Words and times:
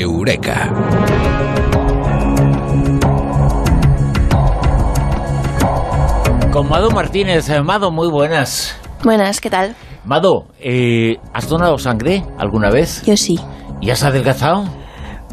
Eureka. 0.00 0.72
Con 6.50 6.68
Mado 6.68 6.90
Martínez. 6.90 7.48
Eh, 7.50 7.62
Mado, 7.62 7.90
muy 7.90 8.08
buenas. 8.08 8.76
Buenas, 9.04 9.40
¿qué 9.40 9.50
tal? 9.50 9.74
Mado, 10.04 10.46
eh, 10.60 11.16
¿has 11.32 11.48
donado 11.48 11.78
sangre 11.78 12.24
alguna 12.38 12.70
vez? 12.70 13.02
Yo 13.04 13.16
sí. 13.16 13.38
¿Y 13.80 13.90
has 13.90 14.02
adelgazado? 14.02 14.64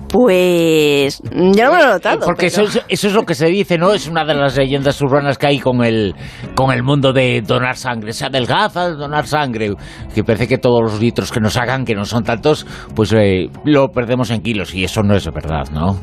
Pues 0.10 1.22
yo 1.24 1.66
no 1.66 1.72
me 1.72 1.78
lo 1.78 1.84
he 1.84 1.94
notado. 1.94 2.20
Porque 2.26 2.50
pero- 2.52 2.68
eso, 2.68 2.80
es, 2.80 2.86
eso 2.90 3.08
es 3.08 3.14
lo 3.14 3.26
que 3.26 3.36
se 3.36 3.46
dice, 3.46 3.78
¿no? 3.78 3.94
Es 3.94 4.08
una 4.08 4.26
de 4.26 4.34
las 4.34 4.58
leyendas 4.58 5.00
urbanas 5.02 5.38
que 5.38 5.48
hay 5.48 5.60
con 5.60 5.84
el, 5.84 6.16
con 6.56 6.72
el 6.72 6.82
mundo 6.82 7.14
de 7.14 7.42
donar 7.46 7.78
sangre. 7.78 8.12
Se 8.14 8.26
adelgaza 8.26 8.90
donar 8.90 9.28
sangre. 9.28 9.76
Que 10.14 10.24
parece 10.24 10.48
que 10.48 10.58
todos 10.58 10.82
los 10.82 11.00
litros 11.00 11.32
que 11.32 11.40
nos 11.40 11.58
hagan, 11.58 11.86
que 11.86 11.94
no 11.94 12.06
son 12.06 12.24
tantos, 12.24 12.66
pues 12.96 13.14
eh, 13.14 13.50
lo 13.66 13.90
perdemos 13.90 14.32
en 14.32 14.42
kilos. 14.42 14.74
Y 14.74 14.84
eso 14.84 15.04
no 15.04 15.16
es 15.16 15.26
verdad, 15.32 15.70
¿no? 15.72 16.00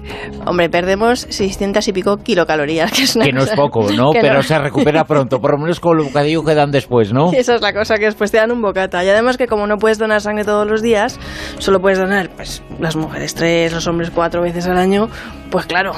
Hombre, 0.46 0.70
perdemos 0.70 1.26
600 1.28 1.88
y 1.88 1.92
pico 1.92 2.16
kilocalorías, 2.18 2.92
que 2.92 3.02
es 3.02 3.16
una 3.16 3.24
Que 3.24 3.32
no 3.32 3.42
es 3.42 3.50
cosa 3.50 3.56
poco, 3.56 3.90
¿no? 3.92 4.12
Pero 4.20 4.42
se 4.42 4.56
recupera 4.58 5.04
pronto. 5.04 5.40
Por 5.40 5.52
lo 5.52 5.58
menos 5.58 5.80
con 5.80 5.98
el 5.98 6.04
bocadillo 6.04 6.44
que 6.44 6.54
dan 6.54 6.70
después, 6.70 7.12
¿no? 7.12 7.32
Esa 7.32 7.56
es 7.56 7.60
la 7.60 7.72
cosa, 7.72 7.96
que 7.96 8.04
después 8.04 8.30
te 8.30 8.36
dan 8.36 8.52
un 8.52 8.62
bocata. 8.62 9.04
Y 9.04 9.08
además 9.08 9.36
que 9.36 9.48
como 9.48 9.66
no 9.66 9.78
puedes 9.78 9.98
donar 9.98 10.20
sangre 10.20 10.44
todos 10.44 10.66
los 10.66 10.80
días, 10.80 11.18
solo 11.58 11.80
puedes 11.80 11.98
donar, 11.98 12.30
pues, 12.36 12.62
las 12.78 12.94
mujeres 12.94 13.34
tres, 13.34 13.72
los 13.72 13.86
hombres 13.86 13.95
cuatro 14.12 14.42
veces 14.42 14.66
al 14.66 14.78
año, 14.78 15.08
pues 15.50 15.66
claro... 15.66 15.94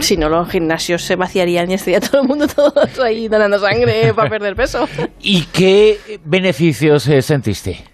Si 0.00 0.16
no, 0.16 0.28
los 0.28 0.48
gimnasios 0.48 1.02
se 1.02 1.16
vaciarían 1.16 1.68
y 1.72 1.74
estaría 1.74 1.98
todo 1.98 2.22
el 2.22 2.28
mundo 2.28 2.46
todos 2.54 3.00
ahí 3.00 3.26
donando 3.26 3.58
sangre 3.58 4.14
para 4.14 4.30
perder 4.38 4.54
peso. 4.54 4.88
¿Y 5.20 5.42
qué 5.46 5.98
beneficios 6.24 7.08
eh, 7.08 7.20
sentiste? 7.20 7.84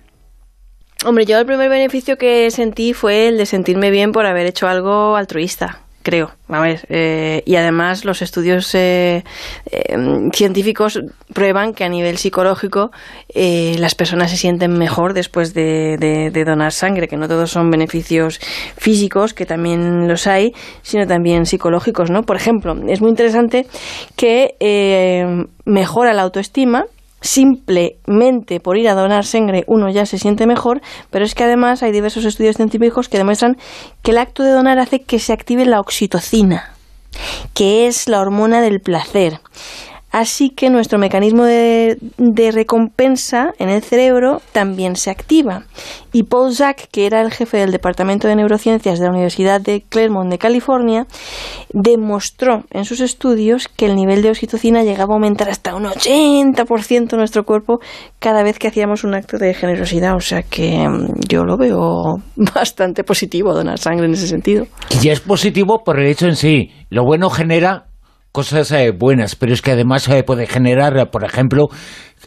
Hombre, 1.06 1.26
yo 1.26 1.38
el 1.38 1.46
primer 1.46 1.68
beneficio 1.68 2.16
que 2.16 2.50
sentí 2.50 2.94
fue 2.94 3.28
el 3.28 3.38
de 3.38 3.46
sentirme 3.46 3.90
bien 3.90 4.12
por 4.12 4.26
haber 4.26 4.46
hecho 4.46 4.68
algo 4.68 5.16
altruista, 5.16 5.83
creo. 6.04 6.30
A 6.48 6.60
ver, 6.60 6.86
eh, 6.90 7.42
y 7.46 7.56
además 7.56 8.04
los 8.04 8.22
estudios 8.22 8.72
eh, 8.74 9.24
eh, 9.72 9.96
científicos 10.32 11.00
prueban 11.32 11.72
que 11.72 11.82
a 11.82 11.88
nivel 11.88 12.18
psicológico 12.18 12.90
eh, 13.34 13.74
las 13.78 13.94
personas 13.96 14.30
se 14.30 14.36
sienten 14.36 14.74
mejor 14.78 15.14
después 15.14 15.54
de, 15.54 15.96
de- 15.98 16.30
de 16.30 16.44
donar 16.44 16.70
sangre, 16.72 17.08
que 17.08 17.16
no 17.16 17.26
todos 17.26 17.50
son 17.50 17.70
beneficios 17.70 18.38
físicos, 18.76 19.32
que 19.34 19.46
también 19.46 20.06
los 20.06 20.26
hay, 20.28 20.52
sino 20.82 21.06
también 21.06 21.46
psicológicos, 21.46 22.10
¿no? 22.10 22.22
Por 22.22 22.36
ejemplo, 22.36 22.76
es 22.88 23.00
muy 23.00 23.10
interesante 23.10 23.66
que 24.14 24.54
eh, 24.60 25.24
mejora 25.64 26.12
la 26.12 26.22
autoestima, 26.22 26.84
simplemente 27.24 28.60
por 28.60 28.76
ir 28.76 28.86
a 28.86 28.94
donar 28.94 29.24
sangre 29.24 29.64
uno 29.66 29.88
ya 29.88 30.04
se 30.04 30.18
siente 30.18 30.46
mejor, 30.46 30.82
pero 31.10 31.24
es 31.24 31.34
que 31.34 31.44
además 31.44 31.82
hay 31.82 31.90
diversos 31.90 32.26
estudios 32.26 32.56
científicos 32.56 33.08
que 33.08 33.16
demuestran 33.16 33.56
que 34.02 34.10
el 34.10 34.18
acto 34.18 34.42
de 34.42 34.50
donar 34.50 34.78
hace 34.78 35.00
que 35.00 35.18
se 35.18 35.32
active 35.32 35.64
la 35.64 35.80
oxitocina, 35.80 36.74
que 37.54 37.86
es 37.86 38.08
la 38.08 38.20
hormona 38.20 38.60
del 38.60 38.80
placer. 38.80 39.40
Así 40.14 40.50
que 40.50 40.70
nuestro 40.70 41.00
mecanismo 41.00 41.42
de, 41.42 41.98
recompensa 42.52 43.52
en 43.58 43.68
el 43.68 43.82
cerebro 43.82 44.40
también 44.52 44.94
se 44.94 45.10
activa. 45.10 45.64
Y 46.12 46.22
Paul 46.22 46.54
Zack, 46.54 46.86
que 46.92 47.06
era 47.06 47.20
el 47.20 47.32
jefe 47.32 47.56
del 47.56 47.72
Departamento 47.72 48.28
de 48.28 48.36
Neurociencias 48.36 49.00
de 49.00 49.06
la 49.06 49.10
Universidad 49.10 49.60
de 49.60 49.82
Claremont 49.82 50.30
de 50.30 50.38
California, 50.38 51.08
demostró 51.72 52.62
en 52.70 52.84
sus 52.84 53.00
estudios 53.00 53.66
que 53.66 53.86
el 53.86 53.96
nivel 53.96 54.22
de 54.22 54.30
oxitocina 54.30 54.84
llegaba 54.84 55.14
a 55.14 55.16
aumentar 55.16 55.48
hasta 55.48 55.74
un 55.74 55.86
80% 55.86 57.12
en 57.12 57.18
nuestro 57.18 57.42
cuerpo 57.42 57.80
cada 58.20 58.44
vez 58.44 58.60
que 58.60 58.68
hacíamos 58.68 59.02
un 59.02 59.16
acto 59.16 59.36
de 59.36 59.52
generosidad. 59.52 60.14
O 60.14 60.20
sea 60.20 60.42
que 60.42 60.88
mm, 60.88 61.26
yo 61.28 61.42
lo 61.42 61.56
veo 61.56 62.22
bastante 62.54 63.02
positivo 63.02 63.52
donar 63.52 63.80
sangre 63.80 64.06
en 64.06 64.12
ese 64.12 64.28
sentido. 64.28 64.66
Y 65.02 65.08
es 65.08 65.18
positivo 65.18 65.82
por 65.84 65.98
el 65.98 66.06
hecho 66.06 66.26
en 66.26 66.36
sí. 66.36 66.70
Lo 66.88 67.02
bueno 67.02 67.30
genera 67.30 67.86
cosas 68.34 68.72
eh, 68.72 68.90
buenas, 68.90 69.36
pero 69.36 69.52
es 69.54 69.62
que 69.62 69.70
además 69.70 70.08
eh, 70.08 70.24
puede 70.24 70.48
generar, 70.48 70.96
eh, 70.98 71.06
por 71.06 71.24
ejemplo, 71.24 71.68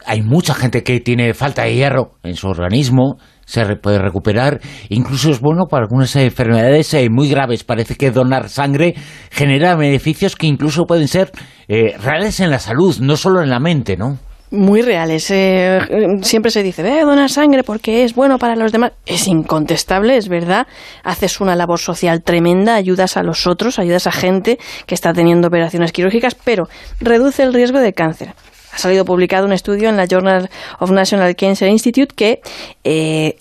hay 0.06 0.22
mucha 0.22 0.54
gente 0.56 0.82
que 0.82 1.02
tiene 1.02 1.34
falta 1.34 1.64
de 1.64 1.76
hierro 1.76 2.14
en 2.24 2.38
su 2.38 2.48
organismo, 2.48 3.18
se 3.46 3.66
re- 3.66 3.76
puede 3.76 4.00
recuperar, 4.00 4.62
incluso 4.88 5.32
es 5.32 5.42
bueno 5.42 5.66
para 5.70 5.84
algunas 5.84 6.16
enfermedades 6.16 6.94
eh, 6.94 7.10
muy 7.12 7.30
graves. 7.30 7.66
Parece 7.66 7.96
que 7.96 8.12
donar 8.12 8.48
sangre 8.48 8.96
genera 9.32 9.76
beneficios 9.76 10.38
que 10.38 10.48
incluso 10.48 10.86
pueden 10.86 11.10
ser 11.10 11.30
eh, 11.68 11.98
reales 12.02 12.40
en 12.40 12.52
la 12.52 12.60
salud, 12.60 12.96
no 13.02 13.18
solo 13.18 13.42
en 13.42 13.50
la 13.50 13.60
mente, 13.60 13.98
¿no? 13.98 14.18
Muy 14.50 14.82
reales. 14.82 15.30
Eh, 15.30 15.80
siempre 16.22 16.52
se 16.52 16.64
dice, 16.64 16.82
ve, 16.82 17.02
donar 17.02 17.30
sangre 17.30 17.64
porque 17.64 18.06
es 18.06 18.16
bueno 18.16 18.38
para 18.38 18.56
los 18.56 18.72
demás. 18.72 18.94
Es 19.06 19.28
incontestable, 19.28 20.16
es 20.16 20.30
verdad. 20.30 20.68
Haces 21.04 21.42
una 21.42 21.56
labor 21.56 21.80
social 21.80 22.24
tremenda, 22.24 22.76
ayudas 22.76 23.18
a 23.18 23.24
los 23.24 23.46
otros, 23.46 23.78
ayudas 23.78 24.08
a 24.08 24.12
gente 24.12 24.58
que 24.86 24.96
está 24.96 25.12
teniendo 25.12 25.50
operaciones 25.50 25.92
quirúrgicas, 25.92 26.36
pero 26.36 26.70
reduce 27.02 27.44
el 27.44 27.54
riesgo 27.54 27.80
de 27.80 27.92
cáncer. 27.92 28.34
Ha 28.72 28.78
salido 28.78 29.04
publicado 29.04 29.46
un 29.46 29.54
estudio 29.54 29.90
en 29.90 29.98
la 29.98 30.06
Journal 30.06 30.50
of 30.80 30.92
National 30.92 31.36
Cancer 31.36 31.68
Institute 31.68 32.14
que 32.16 32.40
eh, 32.86 33.38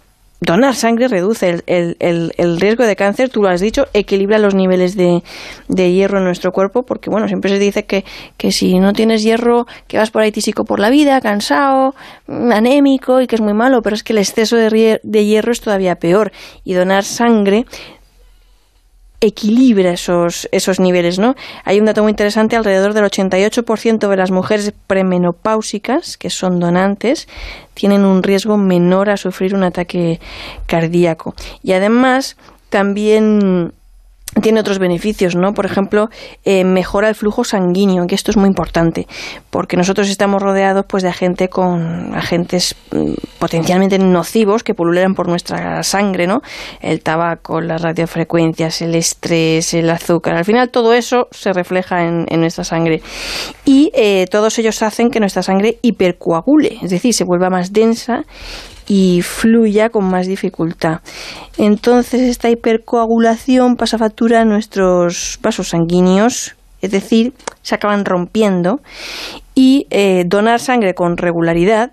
donar 0.47 0.75
sangre 0.75 1.09
reduce 1.09 1.49
el, 1.51 1.63
el- 1.67 1.97
el- 1.99 2.33
el 2.39 2.61
riesgo 2.61 2.85
de 2.85 2.97
cáncer, 2.97 3.29
tú 3.29 3.43
lo 3.43 3.49
has 3.49 3.61
dicho, 3.61 3.87
equilibra 3.93 4.39
los 4.39 4.55
niveles 4.55 4.97
de, 4.97 5.23
de 5.69 5.93
hierro 5.93 6.19
en 6.19 6.25
nuestro 6.25 6.53
cuerpo, 6.53 6.85
porque 6.85 7.11
bueno, 7.11 7.27
siempre 7.29 7.51
se 7.51 7.59
dice 7.59 7.85
que, 7.85 8.05
que 8.37 8.53
si 8.53 8.79
no 8.79 8.93
tienes 8.93 9.23
hierro, 9.23 9.67
que 9.89 9.99
vas 9.99 10.11
por 10.11 10.23
ahí 10.23 10.33
tísico 10.33 10.65
por 10.65 10.79
la 10.81 10.89
vida, 10.89 11.21
cansado, 11.21 11.95
mm, 12.29 12.53
anémico 12.53 13.21
y 13.21 13.27
que 13.27 13.35
es 13.35 13.43
muy 13.43 13.55
malo, 13.55 13.83
pero 13.83 13.95
es 13.97 14.03
que 14.03 14.13
el 14.13 14.19
exceso 14.21 14.57
de, 14.57 15.01
hierro 15.03 15.53
es 15.53 15.61
todavía 15.61 15.97
peor. 15.97 16.33
Y 16.65 16.75
donar 16.75 17.05
sangre 17.05 17.67
equilibra 19.21 19.93
esos, 19.93 20.49
esos 20.53 20.79
niveles, 20.81 21.19
¿no? 21.19 21.35
Hay 21.65 21.79
un 21.81 21.87
dato 21.87 22.03
muy 22.03 22.11
interesante, 22.11 22.57
alrededor 22.57 22.93
del 22.93 23.05
88% 23.05 24.09
de 24.09 24.17
las 24.17 24.31
mujeres 24.31 24.73
premenopáusicas, 24.87 26.17
que 26.17 26.31
son 26.31 26.61
donantes, 26.61 27.29
tienen 27.75 28.05
un 28.05 28.23
riesgo 28.23 28.57
menor 28.57 29.11
a 29.11 29.17
sufrir 29.17 29.55
un 29.55 29.65
ataque 29.65 30.21
cardíaco. 30.67 31.35
Y 31.63 31.73
además, 31.73 32.37
también 32.69 33.73
tiene 34.41 34.61
otros 34.61 34.79
beneficios, 34.79 35.35
¿no? 35.35 35.53
Por 35.53 35.67
ejemplo, 35.67 36.09
eh, 36.45 36.65
mejora 36.65 37.09
el 37.09 37.15
flujo 37.15 37.45
sanguíneo, 37.45 38.07
que 38.07 38.15
esto 38.15 38.31
es 38.31 38.37
muy 38.37 38.49
importante, 38.49 39.07
porque 39.51 39.77
nosotros 39.77 40.09
estamos 40.09 40.43
rodeados 40.43 40.85
pues 40.89 41.03
de 41.03 41.09
agente 41.09 41.49
con 41.49 42.15
agentes 42.15 42.77
mm, 42.93 43.13
potencialmente 43.39 43.99
nocivos 43.99 44.63
que 44.63 44.75
pululan 44.75 45.15
por 45.15 45.29
nuestra 45.29 45.83
sangre, 45.83 46.27
¿no? 46.27 46.41
El 46.81 47.03
tabaco, 47.03 47.61
las 47.61 47.83
radiofrecuencias, 47.83 48.83
el 48.83 48.95
estrés, 48.95 49.75
el 49.75 49.89
azúcar, 49.91 50.37
al 50.37 50.45
final 50.45 50.71
todo 50.71 50.93
eso 50.93 51.29
se 51.31 51.53
refleja 51.53 52.05
en, 52.05 52.27
en 52.29 52.41
nuestra 52.41 52.65
sangre 52.65 53.03
y 53.65 53.91
eh, 53.95 54.27
todos 54.31 54.59
ellos 54.59 54.83
hacen 54.83 55.11
que 55.11 55.21
nuestra 55.21 55.43
sangre 55.43 55.79
hipercoagule, 55.83 56.79
es 56.83 56.91
decir, 56.91 57.15
se 57.15 57.25
vuelva 57.25 57.51
más 57.51 57.73
densa 57.73 58.25
y 58.87 59.23
fluya 59.23 59.89
con 59.91 60.09
más 60.09 60.27
dificultad. 60.27 61.01
Entonces 61.59 62.23
esta 62.23 62.51
hipercoagulación 62.51 63.77
pasa 63.77 63.99
factura 63.99 64.41
a 64.41 64.45
nuestros 64.45 65.39
vasos 65.43 65.69
sanguíneos, 65.69 66.55
es 66.81 66.91
decir, 66.91 67.33
se 67.63 67.75
acaban 67.75 68.05
rompiendo 68.05 68.81
y 69.55 69.87
eh, 69.91 70.25
donar 70.27 70.61
sangre 70.61 70.95
con 70.95 71.17
regularidad 71.17 71.93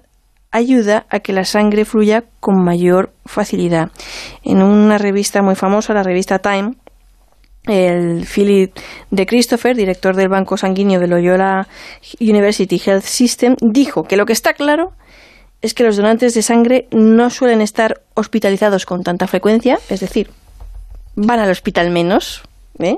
ayuda 0.52 1.08
a 1.10 1.20
que 1.20 1.34
la 1.34 1.46
sangre 1.46 1.84
fluya 1.84 2.24
con 2.40 2.64
mayor 2.64 3.12
facilidad. 3.26 3.90
En 4.44 4.62
una 4.62 5.00
revista 5.00 5.42
muy 5.42 5.56
famosa, 5.56 5.96
la 5.96 6.04
revista 6.04 6.40
Time, 6.40 6.76
el 7.66 8.26
Philip 8.28 8.76
de 9.10 9.26
Christopher, 9.26 9.76
director 9.76 10.16
del 10.16 10.30
Banco 10.30 10.58
Sanguíneo 10.58 11.00
de 11.00 11.08
Loyola 11.08 11.68
University 12.20 12.80
Health 12.86 13.04
System, 13.04 13.56
dijo 13.62 14.04
que 14.04 14.18
lo 14.18 14.26
que 14.26 14.34
está 14.34 14.54
claro 14.54 14.92
es 15.64 15.74
que 15.74 15.84
los 15.84 15.98
donantes 15.98 16.36
de 16.36 16.42
sangre 16.44 16.88
no 16.92 17.30
suelen 17.32 17.62
estar 17.62 18.02
hospitalizados 18.14 18.86
con 18.86 19.02
tanta 19.02 19.28
frecuencia, 19.28 19.80
es 19.90 20.02
decir, 20.02 20.30
van 21.16 21.40
al 21.40 21.50
hospital 21.50 21.90
menos, 21.90 22.44
¿eh? 22.80 22.98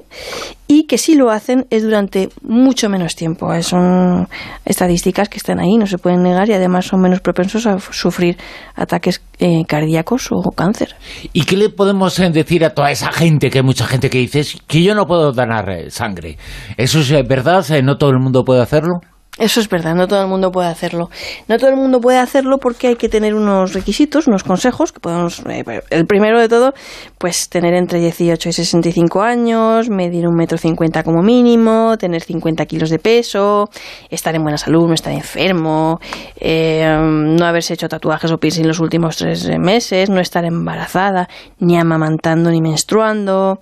y 0.68 0.88
que 0.88 0.98
si 0.98 1.16
lo 1.16 1.30
hacen 1.30 1.68
es 1.70 1.84
durante 1.84 2.30
mucho 2.42 2.90
menos 2.90 3.16
tiempo. 3.16 3.54
Eh, 3.54 3.62
Son 3.62 4.28
estadísticas 4.66 5.30
que 5.30 5.38
están 5.38 5.60
ahí, 5.60 5.78
no 5.78 5.86
se 5.86 5.98
pueden 5.98 6.24
negar 6.24 6.50
y 6.50 6.54
además 6.54 6.86
son 6.88 7.02
menos 7.02 7.20
propensos 7.20 7.68
a 7.68 7.78
sufrir 7.80 8.38
ataques 8.76 9.22
eh, 9.40 9.64
cardíacos 9.68 10.30
o 10.32 10.52
cáncer. 10.52 10.96
¿Y 11.34 11.44
qué 11.46 11.58
le 11.58 11.70
podemos 11.70 12.18
eh, 12.20 12.30
decir 12.32 12.66
a 12.66 12.72
toda 12.72 12.90
esa 12.90 13.12
gente, 13.12 13.50
que 13.50 13.60
hay 13.60 13.64
mucha 13.64 13.86
gente 13.86 14.10
que 14.10 14.18
dice 14.18 14.40
"Es 14.40 14.58
que 14.68 14.82
yo 14.82 14.96
no 14.96 15.06
puedo 15.06 15.32
donar 15.32 15.70
eh, 15.70 15.92
sangre? 15.92 16.38
¿Eso 16.78 17.00
es 17.00 17.10
verdad? 17.28 17.64
¿No 17.84 17.98
todo 17.98 18.10
el 18.10 18.20
mundo 18.20 18.44
puede 18.44 18.62
hacerlo? 18.62 19.02
Eso 19.38 19.60
es 19.60 19.68
verdad, 19.68 19.96
no 19.96 20.08
todo 20.08 20.22
el 20.22 20.30
mundo 20.30 20.50
puede 20.50 20.70
hacerlo. 20.70 21.10
No 21.50 21.58
todo 21.58 21.70
el 21.70 21.76
mundo 21.76 22.00
puede 22.00 22.20
hacerlo 22.20 22.58
porque 22.58 22.88
hay 22.88 22.96
que 22.96 23.10
tener 23.10 23.36
unos 23.36 23.74
requisitos, 23.74 24.28
unos 24.28 24.46
consejos, 24.46 24.94
que 24.94 25.02
podemos, 25.02 25.42
eh, 25.50 25.64
el 25.90 26.06
primero 26.06 26.40
de 26.40 26.48
todo, 26.48 26.74
pues 27.18 27.50
tener 27.50 27.74
entre 27.74 28.00
18 28.00 28.48
y 28.48 28.54
65 28.54 29.22
años, 29.22 29.90
medir 29.90 30.26
un 30.26 30.36
metro 30.36 30.58
cincuenta 30.58 31.04
como 31.04 31.22
mínimo, 31.22 31.98
tener 31.98 32.22
50 32.22 32.66
kilos 32.66 32.90
de 32.90 32.98
peso, 32.98 33.70
estar 34.10 34.34
en 34.36 34.44
buena 34.44 34.58
salud, 34.58 34.88
no 34.88 34.94
estar 34.94 35.12
enfermo, 35.12 36.00
eh, 36.40 36.98
no 36.98 37.46
haberse 37.46 37.74
hecho 37.74 37.90
tatuajes 37.90 38.32
o 38.32 38.38
piercing 38.38 38.66
los 38.66 38.80
últimos 38.80 39.18
tres 39.18 39.50
meses, 39.60 40.10
no 40.10 40.22
estar 40.22 40.46
embarazada, 40.46 41.28
ni 41.60 41.78
amamantando 41.78 42.52
ni 42.52 42.62
menstruando, 42.62 43.60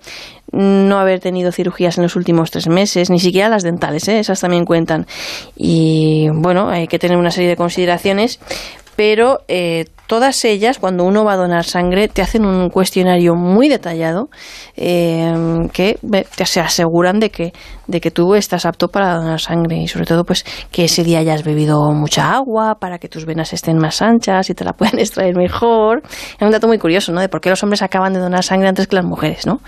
no 0.52 0.98
haber 0.98 1.20
tenido 1.20 1.52
cirugías 1.52 1.98
en 1.98 2.02
los 2.02 2.16
últimos 2.16 2.50
tres 2.50 2.68
meses, 2.68 3.10
ni 3.10 3.18
siquiera 3.18 3.48
las 3.48 3.62
dentales, 3.62 4.06
¿eh? 4.08 4.18
esas 4.18 4.40
también 4.40 4.64
cuentan. 4.64 5.06
Y 5.56 6.28
bueno, 6.32 6.68
hay 6.68 6.86
que 6.86 6.98
tener 6.98 7.16
una 7.16 7.30
serie 7.30 7.48
de 7.48 7.56
consideraciones, 7.56 8.40
pero 8.96 9.40
eh, 9.48 9.86
todas 10.06 10.44
ellas, 10.44 10.78
cuando 10.78 11.04
uno 11.04 11.24
va 11.24 11.32
a 11.32 11.36
donar 11.36 11.64
sangre, 11.64 12.08
te 12.08 12.22
hacen 12.22 12.44
un 12.44 12.68
cuestionario 12.70 13.34
muy 13.34 13.68
detallado 13.68 14.28
eh, 14.76 15.32
que 15.72 15.98
te 16.36 16.46
se 16.46 16.60
aseguran 16.60 17.20
de 17.20 17.30
que, 17.30 17.52
de 17.86 18.00
que 18.00 18.10
tú 18.10 18.34
estás 18.34 18.66
apto 18.66 18.88
para 18.88 19.14
donar 19.14 19.40
sangre 19.40 19.78
y 19.78 19.88
sobre 19.88 20.06
todo 20.06 20.24
pues 20.24 20.44
que 20.70 20.84
ese 20.84 21.04
día 21.04 21.20
hayas 21.20 21.42
bebido 21.42 21.90
mucha 21.92 22.32
agua 22.34 22.76
para 22.78 22.98
que 22.98 23.08
tus 23.08 23.24
venas 23.24 23.52
estén 23.52 23.78
más 23.78 24.02
anchas 24.02 24.50
y 24.50 24.54
te 24.54 24.64
la 24.64 24.72
puedan 24.76 24.98
extraer 24.98 25.36
mejor. 25.36 26.02
Es 26.04 26.42
un 26.42 26.50
dato 26.50 26.68
muy 26.68 26.78
curioso, 26.78 27.12
¿no? 27.12 27.20
De 27.20 27.28
por 27.28 27.40
qué 27.40 27.50
los 27.50 27.62
hombres 27.62 27.82
acaban 27.82 28.12
de 28.12 28.20
donar 28.20 28.44
sangre 28.44 28.68
antes 28.68 28.86
que 28.86 28.96
las 28.96 29.04
mujeres, 29.04 29.46
¿no? 29.46 29.60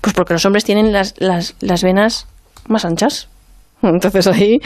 Pues 0.00 0.14
porque 0.14 0.34
los 0.34 0.44
hombres 0.44 0.64
tienen 0.64 0.92
las, 0.92 1.14
las, 1.18 1.54
las 1.60 1.82
venas 1.82 2.26
más 2.68 2.84
anchas 2.84 3.28
entonces 3.92 4.26
ahí 4.26 4.58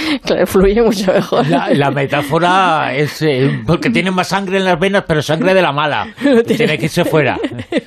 fluye 0.46 0.82
mucho 0.82 1.12
mejor. 1.12 1.46
La, 1.48 1.90
metáfora 1.90 2.94
es 2.94 3.22
eh, 3.22 3.62
porque 3.66 3.90
tienen 3.90 4.14
más 4.14 4.28
sangre 4.28 4.58
en 4.58 4.64
las 4.64 4.78
venas, 4.78 5.04
pero 5.06 5.22
sangre 5.22 5.54
de 5.54 5.62
la 5.62 5.72
mala. 5.72 6.14
Tiene 6.46 6.78
que 6.78 6.84
irse 6.84 7.04
fuera. 7.04 7.38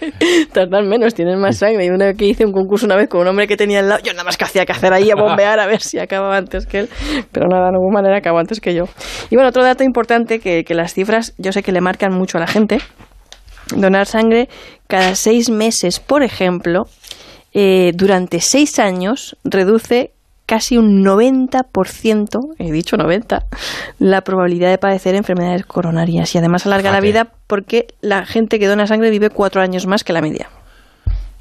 Tardan 0.54 0.88
menos, 0.88 1.14
tienen 1.14 1.40
más 1.40 1.58
sangre. 1.58 1.86
Y 1.86 1.90
una 1.90 2.06
vez 2.06 2.18
que 2.18 2.26
hice 2.26 2.46
un 2.46 2.52
concurso 2.52 2.86
una 2.86 2.96
vez 2.96 3.10
con 3.10 3.22
un 3.22 3.28
hombre 3.28 3.48
que 3.48 3.58
tenía 3.58 3.80
al 3.80 3.90
lado, 3.90 4.02
yo 4.04 4.14
nada 4.14 4.24
más 4.24 4.38
que 4.38 4.46
hacía 4.46 4.66
que 4.66 4.72
hacer 4.72 4.94
ahí 4.94 5.10
a 5.12 5.16
bombear 5.16 5.60
a 5.60 5.66
ver 5.66 5.82
si 5.82 6.00
acababa 6.00 6.38
antes 6.38 6.66
que 6.66 6.80
él. 6.82 6.90
Pero 7.32 7.48
nada, 7.48 7.72
no 7.72 7.80
hubo 7.80 7.92
manera, 7.92 8.18
acabó 8.18 8.40
antes 8.40 8.60
que 8.60 8.74
yo. 8.74 8.86
Y 9.30 9.36
bueno, 9.36 9.50
otro 9.50 9.64
dato 9.64 9.84
importante 9.84 10.40
que, 10.40 10.64
que 10.64 10.76
las 10.76 10.94
cifras 10.94 11.34
yo 11.38 11.52
sé 11.52 11.64
que 11.64 11.72
le 11.72 11.82
marcan 11.82 12.14
mucho 12.14 12.38
a 12.38 12.42
la 12.42 12.48
gente. 12.48 12.80
Donar 13.76 14.06
sangre 14.06 14.50
cada 14.88 15.16
seis 15.16 15.50
meses, 15.50 16.00
por 16.00 16.24
ejemplo, 16.24 16.84
eh, 17.54 17.92
durante 17.94 18.42
seis 18.42 18.80
años 18.80 19.38
reduce 19.44 20.13
casi 20.46 20.78
un 20.78 21.04
90%, 21.04 22.56
he 22.60 22.72
dicho 22.72 22.98
90, 22.98 23.46
la 24.00 24.22
probabilidad 24.22 24.70
de 24.70 24.78
padecer 24.78 25.16
enfermedades 25.16 25.66
coronarias 25.66 26.34
y 26.36 26.38
además 26.38 26.66
alarga 26.66 26.92
la 26.92 27.00
vida 27.00 27.32
porque 27.48 27.88
la 28.02 28.26
gente 28.26 28.60
que 28.60 28.68
dona 28.68 28.88
sangre 28.88 29.10
vive 29.10 29.30
cuatro 29.30 29.62
años 29.62 29.88
más 29.88 30.04
que 30.04 30.14
la 30.14 30.22
media. 30.22 30.50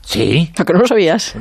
Sí. 0.02 0.50
¿A 0.58 0.64
que 0.64 0.72
no 0.72 0.80
lo 0.80 0.86
sabías? 0.86 1.34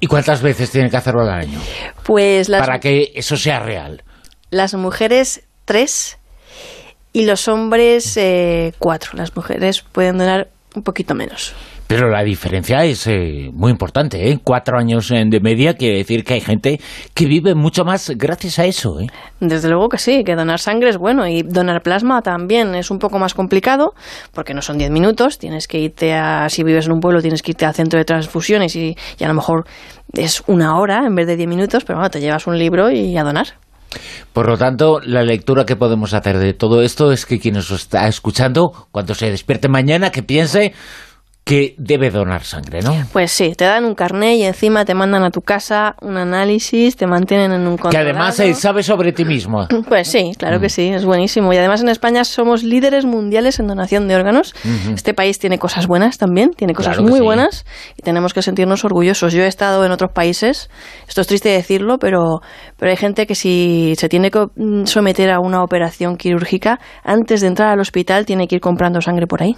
¿Y 0.00 0.06
cuántas 0.06 0.42
veces 0.42 0.70
tienen 0.70 0.90
que 0.90 0.96
hacerlo 0.96 1.22
al 1.22 1.30
año? 1.30 1.58
Pues 2.04 2.48
Para 2.48 2.78
que 2.78 3.12
eso 3.14 3.36
sea 3.36 3.60
real. 3.60 4.02
Las 4.50 4.74
mujeres, 4.74 5.44
tres, 5.64 6.18
y 7.12 7.26
los 7.26 7.48
hombres, 7.48 8.16
eh, 8.16 8.72
cuatro. 8.78 9.12
Las 9.14 9.34
mujeres 9.36 9.82
pueden 9.82 10.18
donar 10.18 10.48
un 10.74 10.82
poquito 10.82 11.14
menos. 11.14 11.54
Pero 11.94 12.10
la 12.10 12.24
diferencia 12.24 12.84
es 12.84 13.06
eh, 13.06 13.50
muy 13.52 13.70
importante, 13.70 14.28
¿eh? 14.28 14.40
Cuatro 14.42 14.76
años 14.76 15.10
de 15.10 15.40
media 15.40 15.74
quiere 15.74 15.98
decir 15.98 16.24
que 16.24 16.34
hay 16.34 16.40
gente 16.40 16.80
que 17.14 17.26
vive 17.26 17.54
mucho 17.54 17.84
más 17.84 18.10
gracias 18.16 18.58
a 18.58 18.64
eso, 18.64 18.98
¿eh? 18.98 19.06
Desde 19.38 19.68
luego 19.68 19.88
que 19.88 19.98
sí, 19.98 20.24
que 20.24 20.34
donar 20.34 20.58
sangre 20.58 20.88
es 20.88 20.98
bueno 20.98 21.24
y 21.28 21.42
donar 21.42 21.82
plasma 21.82 22.20
también 22.20 22.74
es 22.74 22.90
un 22.90 22.98
poco 22.98 23.20
más 23.20 23.32
complicado 23.32 23.94
porque 24.32 24.54
no 24.54 24.60
son 24.60 24.78
diez 24.78 24.90
minutos, 24.90 25.38
tienes 25.38 25.68
que 25.68 25.78
irte 25.78 26.14
a, 26.14 26.48
si 26.48 26.64
vives 26.64 26.86
en 26.86 26.94
un 26.94 26.98
pueblo, 26.98 27.22
tienes 27.22 27.42
que 27.42 27.52
irte 27.52 27.64
al 27.64 27.74
centro 27.74 27.96
de 27.96 28.04
transfusiones 28.04 28.74
y, 28.74 28.96
y 29.20 29.22
a 29.22 29.28
lo 29.28 29.34
mejor 29.34 29.64
es 30.14 30.42
una 30.48 30.76
hora 30.80 31.06
en 31.06 31.14
vez 31.14 31.28
de 31.28 31.36
diez 31.36 31.48
minutos, 31.48 31.84
pero 31.84 32.00
bueno, 32.00 32.10
te 32.10 32.20
llevas 32.20 32.48
un 32.48 32.58
libro 32.58 32.90
y 32.90 33.16
a 33.16 33.22
donar. 33.22 33.46
Por 34.32 34.48
lo 34.48 34.58
tanto, 34.58 34.98
la 34.98 35.22
lectura 35.22 35.64
que 35.64 35.76
podemos 35.76 36.12
hacer 36.12 36.38
de 36.38 36.54
todo 36.54 36.82
esto 36.82 37.12
es 37.12 37.24
que 37.24 37.38
quien 37.38 37.54
nos 37.54 37.70
está 37.70 38.08
escuchando, 38.08 38.88
cuando 38.90 39.14
se 39.14 39.30
despierte 39.30 39.68
mañana, 39.68 40.10
que 40.10 40.24
piense 40.24 40.72
que 41.44 41.74
debe 41.76 42.10
donar 42.10 42.42
sangre, 42.42 42.80
¿no? 42.80 42.94
Pues 43.12 43.30
sí, 43.30 43.52
te 43.54 43.66
dan 43.66 43.84
un 43.84 43.94
carné 43.94 44.36
y 44.36 44.44
encima 44.44 44.86
te 44.86 44.94
mandan 44.94 45.24
a 45.24 45.30
tu 45.30 45.42
casa 45.42 45.94
un 46.00 46.16
análisis, 46.16 46.96
te 46.96 47.06
mantienen 47.06 47.52
en 47.52 47.60
un 47.66 47.76
control. 47.76 47.92
Que 47.92 47.98
además 47.98 48.40
eh, 48.40 48.54
sabe 48.54 48.82
sobre 48.82 49.12
ti 49.12 49.24
mismo. 49.24 49.66
Pues 49.86 50.08
sí, 50.08 50.32
claro 50.38 50.60
que 50.60 50.66
mm. 50.66 50.70
sí, 50.70 50.88
es 50.88 51.04
buenísimo. 51.04 51.52
Y 51.52 51.58
además 51.58 51.82
en 51.82 51.90
España 51.90 52.24
somos 52.24 52.62
líderes 52.62 53.04
mundiales 53.04 53.60
en 53.60 53.66
donación 53.66 54.08
de 54.08 54.16
órganos. 54.16 54.54
Este 54.94 55.12
país 55.12 55.38
tiene 55.38 55.58
cosas 55.58 55.86
buenas 55.86 56.16
también, 56.16 56.52
tiene 56.56 56.72
cosas 56.72 57.00
muy 57.00 57.20
buenas 57.20 57.66
y 57.96 58.02
tenemos 58.02 58.32
que 58.32 58.40
sentirnos 58.40 58.84
orgullosos. 58.84 59.34
Yo 59.34 59.42
he 59.42 59.46
estado 59.46 59.84
en 59.84 59.92
otros 59.92 60.10
países, 60.12 60.70
esto 61.06 61.20
es 61.20 61.26
triste 61.26 61.50
decirlo, 61.50 61.98
pero, 61.98 62.40
pero 62.78 62.90
hay 62.90 62.96
gente 62.96 63.26
que 63.26 63.34
si 63.34 63.94
se 63.98 64.08
tiene 64.08 64.30
que 64.30 64.46
mm, 64.56 64.86
someter 64.86 65.30
a 65.30 65.40
una 65.40 65.62
operación 65.62 66.16
quirúrgica, 66.16 66.80
antes 67.04 67.42
de 67.42 67.48
entrar 67.48 67.68
al 67.68 67.80
hospital 67.80 68.24
tiene 68.24 68.48
que 68.48 68.56
ir 68.56 68.60
comprando 68.60 69.00
sangre 69.02 69.26
por 69.26 69.42
ahí. 69.42 69.54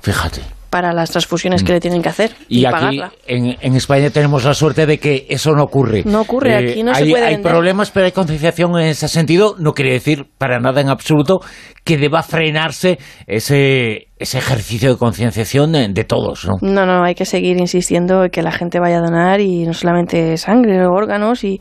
Fíjate 0.00 0.42
para 0.74 0.92
las 0.92 1.12
transfusiones 1.12 1.62
que 1.62 1.72
le 1.72 1.78
tienen 1.78 2.02
que 2.02 2.08
hacer 2.08 2.32
y, 2.48 2.64
aquí 2.64 3.00
En, 3.28 3.76
España 3.76 4.10
tenemos 4.10 4.42
la 4.42 4.54
suerte 4.54 4.86
de 4.86 4.98
que 4.98 5.24
eso 5.28 5.52
no 5.52 5.62
ocurre. 5.62 6.02
No 6.04 6.22
ocurre, 6.22 6.50
eh, 6.50 6.72
aquí 6.72 6.82
no 6.82 6.90
hay, 6.92 7.04
se 7.04 7.10
puede 7.10 7.24
Hay 7.26 7.38
problemas, 7.38 7.92
pero 7.92 8.06
hay 8.06 8.10
concienciación 8.10 8.76
en 8.80 8.88
ese 8.88 9.06
sentido. 9.06 9.54
No 9.56 9.72
quiere 9.72 9.92
decir 9.92 10.26
para 10.36 10.58
nada 10.58 10.80
en 10.80 10.88
absoluto 10.88 11.38
que 11.84 11.96
deba 11.96 12.24
frenarse 12.24 12.98
ese, 13.28 14.08
ese 14.18 14.38
ejercicio 14.38 14.90
de 14.90 14.96
concienciación 14.96 15.70
de, 15.70 16.04
todos, 16.04 16.44
¿no? 16.44 16.54
No, 16.60 16.84
no, 16.86 17.04
hay 17.04 17.14
que 17.14 17.24
seguir 17.24 17.56
insistiendo 17.60 18.24
en 18.24 18.30
que 18.30 18.42
la 18.42 18.50
gente 18.50 18.80
vaya 18.80 18.96
a 18.96 19.02
donar 19.02 19.40
y 19.40 19.64
no 19.66 19.74
solamente 19.74 20.36
sangre, 20.38 20.84
órganos 20.86 21.44
y, 21.44 21.60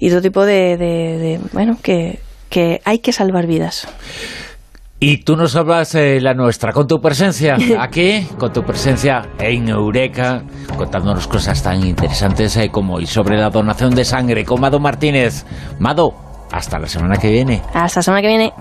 y 0.00 0.10
todo 0.10 0.20
tipo 0.20 0.44
de, 0.44 0.76
de 0.76 1.40
bueno, 1.54 1.78
que, 1.82 2.18
que 2.50 2.82
hay 2.84 2.98
que 2.98 3.12
salvar 3.12 3.46
vidas. 3.46 3.88
Y 5.02 5.16
tú 5.24 5.34
nos 5.34 5.56
hablas 5.56 5.92
de 5.92 6.20
la 6.20 6.34
nuestra, 6.34 6.74
con 6.74 6.86
tu 6.86 7.00
presencia 7.00 7.56
aquí, 7.80 8.28
con 8.38 8.52
tu 8.52 8.62
presencia 8.62 9.30
en 9.38 9.70
Eureka, 9.70 10.42
contándonos 10.76 11.26
cosas 11.26 11.62
tan 11.62 11.82
interesantes 11.82 12.54
eh, 12.58 12.68
como 12.70 12.96
hoy 12.96 13.06
sobre 13.06 13.38
la 13.38 13.48
donación 13.48 13.94
de 13.94 14.04
sangre 14.04 14.44
con 14.44 14.60
Mado 14.60 14.78
Martínez. 14.78 15.46
Mado, 15.78 16.12
hasta 16.52 16.78
la 16.78 16.86
semana 16.86 17.16
que 17.16 17.30
viene. 17.30 17.62
Hasta 17.72 18.00
la 18.00 18.02
semana 18.02 18.20
que 18.20 18.28
viene. 18.28 18.52